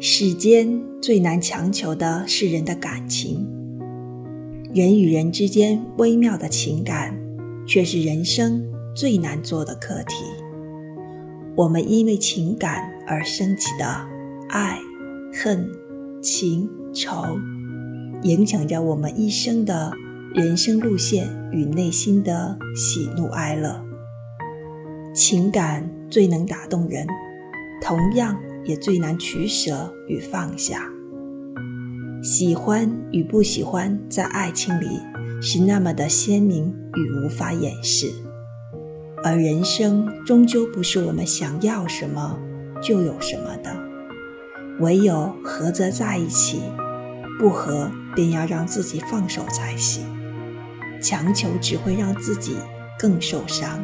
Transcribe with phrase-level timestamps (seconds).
[0.00, 3.44] 世间最难强求的是人的感情，
[4.72, 7.18] 人与人之间微妙的情感，
[7.66, 8.64] 却是人生
[8.94, 10.24] 最难做的课题。
[11.56, 14.06] 我们因为情感而升起的
[14.50, 14.78] 爱、
[15.34, 15.68] 恨、
[16.22, 17.36] 情、仇，
[18.22, 19.92] 影响着我们一生的
[20.32, 23.84] 人生路线与内心的喜怒哀乐。
[25.12, 27.04] 情感最能打动人，
[27.82, 28.40] 同样。
[28.68, 30.88] 也最难取舍与放下，
[32.22, 34.86] 喜欢与不喜欢，在爱情里
[35.40, 38.12] 是那么的鲜明与无法掩饰。
[39.24, 42.38] 而人生终究不是我们想要什么
[42.82, 43.74] 就有什么的，
[44.80, 46.60] 唯有合则在一起，
[47.38, 50.04] 不合便要让自己放手才行。
[51.00, 52.56] 强求只会让自己
[52.98, 53.82] 更受伤。